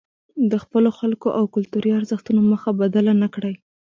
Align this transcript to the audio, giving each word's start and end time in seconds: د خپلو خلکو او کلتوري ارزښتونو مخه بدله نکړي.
د 0.51 0.53
خپلو 0.63 0.89
خلکو 0.99 1.27
او 1.37 1.43
کلتوري 1.55 1.91
ارزښتونو 1.99 2.41
مخه 2.51 2.69
بدله 2.81 3.13
نکړي. 3.23 3.53